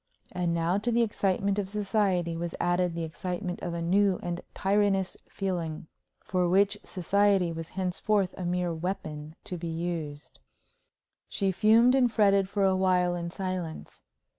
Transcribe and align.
And 0.31 0.51
now, 0.51 0.79
to 0.79 0.91
the 0.91 1.03
excitement 1.03 1.59
of 1.59 1.69
society 1.69 2.35
was 2.35 2.55
added 2.59 2.95
the 2.95 3.03
excitement 3.03 3.59
of 3.61 3.75
a 3.75 3.83
new 3.83 4.19
and 4.23 4.41
tyrannous 4.55 5.15
feeling, 5.29 5.85
for 6.25 6.49
which 6.49 6.79
society 6.83 7.51
was 7.51 7.69
henceforth 7.77 8.33
a 8.35 8.43
mere 8.43 8.73
weapon 8.73 9.35
to 9.43 9.57
be 9.59 9.67
used. 9.69 10.39
She 11.29 11.51
fumed 11.51 11.93
and 11.93 12.11
fretted 12.11 12.49
for 12.49 12.63
a 12.63 12.75
while 12.75 13.13
in 13.13 13.29
silence. 13.29 14.01